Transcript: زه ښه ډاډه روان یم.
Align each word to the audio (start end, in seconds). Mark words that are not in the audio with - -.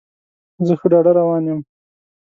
زه 0.67 0.73
ښه 0.79 0.87
ډاډه 0.91 1.11
روان 1.19 1.43
یم. 1.49 1.59